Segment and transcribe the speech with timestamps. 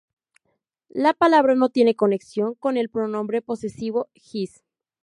[0.89, 4.63] La palabra no tiene conexión con el pronombre posesivo "his".